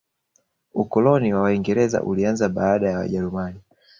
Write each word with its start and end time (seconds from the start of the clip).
ukoloni 0.73 1.33
wa 1.33 1.41
waingereza 1.41 2.03
ulianza 2.03 2.49
baada 2.49 2.89
ya 2.89 2.97
wajerumani 2.97 3.59